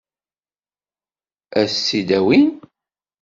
[1.59, 2.47] Ad s-tt-id-awin?